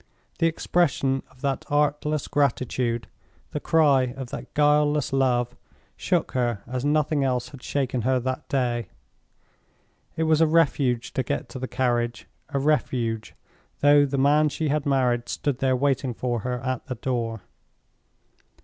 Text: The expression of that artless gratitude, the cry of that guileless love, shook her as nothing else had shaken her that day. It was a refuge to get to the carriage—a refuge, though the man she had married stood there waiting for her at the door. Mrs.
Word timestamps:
The 0.39 0.47
expression 0.47 1.21
of 1.29 1.41
that 1.41 1.63
artless 1.69 2.27
gratitude, 2.27 3.05
the 3.51 3.59
cry 3.59 4.15
of 4.17 4.31
that 4.31 4.51
guileless 4.55 5.13
love, 5.13 5.55
shook 5.95 6.31
her 6.31 6.63
as 6.65 6.83
nothing 6.83 7.23
else 7.23 7.49
had 7.49 7.61
shaken 7.61 8.01
her 8.01 8.19
that 8.19 8.49
day. 8.49 8.87
It 10.15 10.23
was 10.23 10.41
a 10.41 10.47
refuge 10.47 11.13
to 11.13 11.21
get 11.21 11.49
to 11.49 11.59
the 11.59 11.67
carriage—a 11.67 12.57
refuge, 12.57 13.35
though 13.81 14.07
the 14.07 14.17
man 14.17 14.49
she 14.49 14.69
had 14.69 14.87
married 14.87 15.29
stood 15.29 15.59
there 15.59 15.75
waiting 15.75 16.15
for 16.15 16.39
her 16.39 16.59
at 16.61 16.87
the 16.87 16.95
door. 16.95 17.37
Mrs. 17.37 18.49